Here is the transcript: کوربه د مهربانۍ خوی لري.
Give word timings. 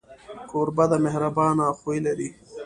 کوربه 0.49 0.85
د 0.91 0.93
مهربانۍ 1.05 1.67
خوی 1.79 1.99
لري. 2.05 2.29